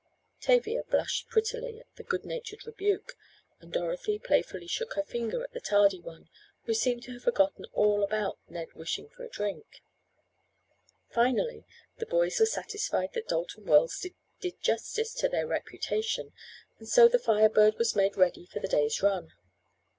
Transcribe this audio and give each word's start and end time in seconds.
Tavia 0.39 0.83
blushed 0.85 1.27
prettily 1.29 1.79
at 1.79 1.85
the 1.95 2.01
good 2.01 2.25
natured 2.25 2.65
rebuke, 2.65 3.15
and 3.59 3.71
Dorothy 3.71 4.17
playfully 4.17 4.65
shook 4.65 4.95
her 4.95 5.03
finger 5.03 5.43
at 5.43 5.51
the 5.53 5.59
tardy 5.61 5.99
one, 6.01 6.27
who 6.63 6.73
seemed 6.73 7.03
to 7.03 7.13
have 7.13 7.21
forgotten 7.21 7.67
all 7.73 8.01
about 8.03 8.39
Ned 8.49 8.73
wishing 8.73 9.11
a 9.19 9.27
drink. 9.27 9.83
Finally 11.11 11.65
the 11.97 12.07
boys 12.07 12.39
were 12.39 12.47
satisfied 12.47 13.13
that 13.13 13.27
Dalton 13.27 13.67
wells 13.67 14.03
did 14.39 14.59
justice 14.59 15.13
to 15.13 15.29
their 15.29 15.45
reputation, 15.45 16.33
and 16.79 16.89
so 16.89 17.07
the 17.07 17.19
"Fire 17.19 17.47
Bird" 17.47 17.75
was 17.77 17.95
made 17.95 18.17
ready 18.17 18.47
for 18.47 18.59
the 18.59 18.67
day's 18.67 19.03
run. 19.03 19.31